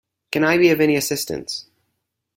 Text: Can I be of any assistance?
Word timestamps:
Can 0.31 0.43
I 0.43 0.57
be 0.57 0.71
of 0.71 0.81
any 0.81 0.95
assistance? 0.95 1.67